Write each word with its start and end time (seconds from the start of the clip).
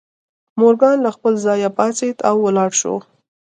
مورګان 0.59 0.97
له 1.05 1.11
خپل 1.15 1.33
ځایه 1.45 1.69
پاڅېد 1.77 2.17
او 2.29 2.35
ولاړ 2.45 2.69
شو 2.79 2.95